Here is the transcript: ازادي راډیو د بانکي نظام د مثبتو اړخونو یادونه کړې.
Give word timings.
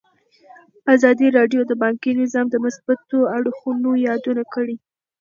ازادي 0.93 1.27
راډیو 1.37 1.61
د 1.67 1.71
بانکي 1.81 2.11
نظام 2.21 2.45
د 2.51 2.55
مثبتو 2.65 3.17
اړخونو 3.35 3.89
یادونه 4.07 4.43
کړې. 4.53 4.75